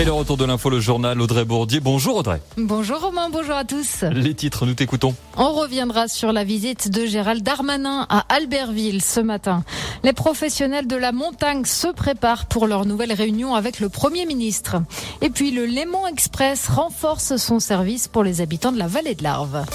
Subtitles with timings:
[0.00, 1.78] Et le retour de l'info, le journal Audrey Bourdier.
[1.78, 2.40] Bonjour Audrey.
[2.56, 4.02] Bonjour Romain, bonjour à tous.
[4.10, 5.14] Les titres, nous t'écoutons.
[5.36, 9.62] On reviendra sur la visite de Gérald Darmanin à Albertville ce matin.
[10.02, 14.76] Les professionnels de la montagne se préparent pour leur nouvelle réunion avec le Premier ministre.
[15.20, 19.22] Et puis le Léman Express renforce son service pour les habitants de la vallée de
[19.22, 19.66] l'Arve.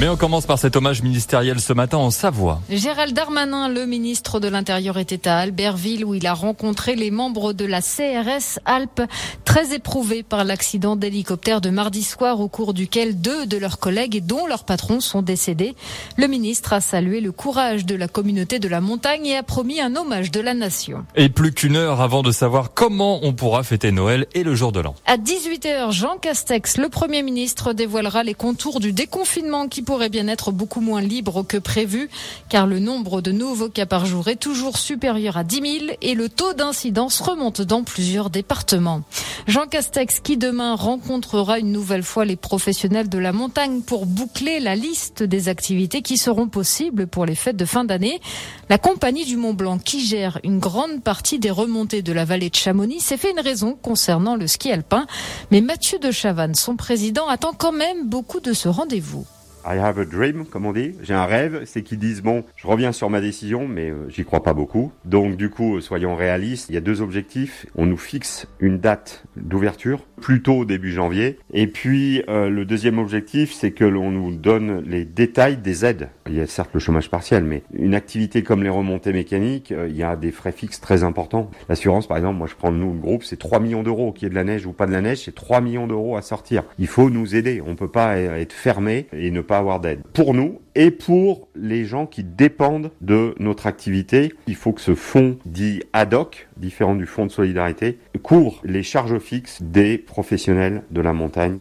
[0.00, 2.60] Mais on commence par cet hommage ministériel ce matin en Savoie.
[2.70, 7.52] Gérald Darmanin, le ministre de l'Intérieur, était à Albertville où il a rencontré les membres
[7.52, 9.02] de la CRS Alpes,
[9.44, 14.14] très éprouvés par l'accident d'hélicoptère de mardi soir au cours duquel deux de leurs collègues
[14.14, 15.74] et dont leurs patrons sont décédés.
[16.16, 19.80] Le ministre a salué le courage de la communauté de la montagne et a promis
[19.80, 21.04] un hommage de la nation.
[21.16, 24.70] Et plus qu'une heure avant de savoir comment on pourra fêter Noël et le jour
[24.70, 24.94] de l'an.
[25.06, 30.28] À 18h, Jean Castex, le Premier ministre, dévoilera les contours du déconfinement qui pourrait bien
[30.28, 32.10] être beaucoup moins libre que prévu,
[32.50, 36.14] car le nombre de nouveaux cas par jour est toujours supérieur à 10 000 et
[36.14, 39.00] le taux d'incidence remonte dans plusieurs départements.
[39.46, 44.60] Jean Castex qui demain rencontrera une nouvelle fois les professionnels de la montagne pour boucler
[44.60, 48.20] la liste des activités qui seront possibles pour les fêtes de fin d'année.
[48.68, 52.50] La compagnie du Mont Blanc qui gère une grande partie des remontées de la vallée
[52.50, 55.06] de Chamonix s'est fait une raison concernant le ski alpin,
[55.50, 59.24] mais Mathieu de Chavannes, son président, attend quand même beaucoup de ce rendez-vous.
[59.70, 60.94] I have a dream, comme on dit.
[61.02, 64.24] J'ai un rêve, c'est qu'ils disent bon, je reviens sur ma décision, mais euh, j'y
[64.24, 64.92] crois pas beaucoup.
[65.04, 66.70] Donc du coup, euh, soyons réalistes.
[66.70, 67.66] Il y a deux objectifs.
[67.74, 71.38] On nous fixe une date d'ouverture, plutôt début janvier.
[71.52, 76.10] Et puis euh, le deuxième objectif, c'est que l'on nous donne les détails des aides.
[76.28, 79.96] Il y a certes le chômage partiel, mais une activité comme les remontées mécaniques, il
[79.96, 81.50] y a des frais fixes très importants.
[81.68, 84.12] L'assurance, par exemple, moi je prends nous le groupe, c'est 3 millions d'euros.
[84.12, 86.16] Qu'il y ait de la neige ou pas de la neige, c'est 3 millions d'euros
[86.16, 86.64] à sortir.
[86.78, 87.62] Il faut nous aider.
[87.64, 90.02] On peut pas être fermé et ne pas avoir d'aide.
[90.12, 94.94] Pour nous et pour les gens qui dépendent de notre activité, il faut que ce
[94.94, 100.84] fonds dit ad hoc, différent du fonds de solidarité, couvre les charges fixes des professionnels
[100.92, 101.58] de la montagne.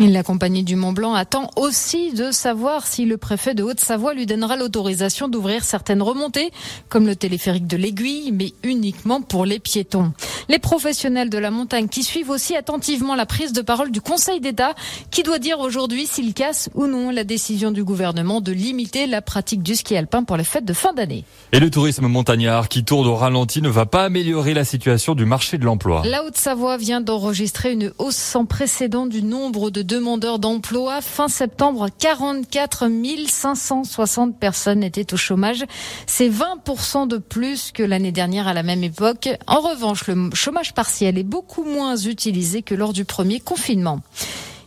[0.00, 4.26] La compagnie du Mont Blanc attend aussi de savoir si le préfet de Haute-Savoie lui
[4.26, 6.50] donnera l'autorisation d'ouvrir certaines remontées,
[6.88, 10.12] comme le téléphérique de l'Aiguille, mais uniquement pour les piétons.
[10.48, 14.40] Les professionnels de la montagne qui suivent aussi attentivement la prise de parole du Conseil
[14.40, 14.74] d'État,
[15.12, 19.22] qui doit dire aujourd'hui s'il casse ou non la décision du gouvernement de limiter la
[19.22, 21.24] pratique du ski alpin pour les fêtes de fin d'année.
[21.52, 25.24] Et le tourisme montagnard qui tourne au ralenti ne va pas améliorer la situation du
[25.24, 26.02] marché de l'emploi.
[26.04, 31.00] La Haute-Savoie vient d'enregistrer une hausse sans précédent du nombre de demandeurs d'emploi.
[31.00, 32.88] Fin septembre, 44
[33.28, 35.64] 560 personnes étaient au chômage.
[36.06, 39.28] C'est 20% de plus que l'année dernière à la même époque.
[39.46, 44.00] En revanche, le chômage partiel est beaucoup moins utilisé que lors du premier confinement.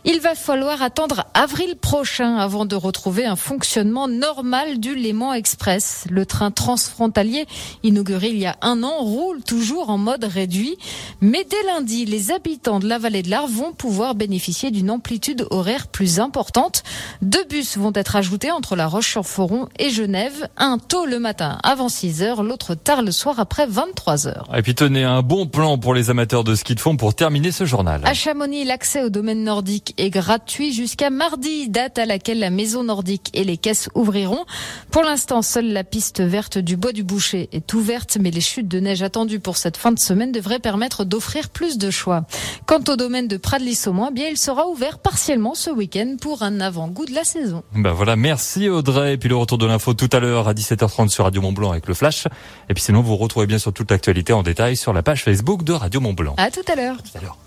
[0.04, 6.06] Il va falloir attendre avril prochain avant de retrouver un fonctionnement normal du Léman Express.
[6.08, 7.46] Le train transfrontalier,
[7.82, 10.78] inauguré il y a un an, roule toujours en mode réduit.
[11.20, 15.46] Mais dès lundi, les habitants de la vallée de l'Arve vont pouvoir bénéficier d'une amplitude
[15.50, 16.84] horaire plus importante.
[17.20, 20.48] Deux bus vont être ajoutés entre La Roche-sur-Foron et Genève.
[20.56, 24.48] Un tôt le matin avant 6 heures, l'autre tard le soir après 23 heures.
[24.56, 27.50] Et puis tenez un bon plan pour les amateurs de ski de fond pour terminer
[27.50, 28.00] ce journal.
[28.04, 32.84] À Chamonix, l'accès au domaine nordique est gratuit jusqu'à mardi, date à laquelle la maison
[32.84, 34.44] nordique et les caisses ouvriront.
[34.90, 38.68] Pour l'instant, seule la piste verte du Bois du Boucher est ouverte, mais les chutes
[38.68, 42.24] de neige attendues pour cette fin de semaine devraient permettre d'offrir plus de choix.
[42.66, 47.06] Quant au domaine de Pradlis-au-Moins, bien, il sera ouvert partiellement ce week-end pour un avant-goût
[47.06, 47.62] de la saison.
[47.74, 49.14] Ben voilà, merci Audrey.
[49.14, 51.70] Et puis le retour de l'info tout à l'heure à 17h30 sur Radio Mont Blanc
[51.70, 52.26] avec le Flash.
[52.68, 55.64] Et puis sinon, vous retrouvez bien sur toute l'actualité en détail sur la page Facebook
[55.64, 56.34] de Radio Mont Blanc.
[56.36, 56.96] À tout à l'heure.
[57.02, 57.38] Tout à l'heure.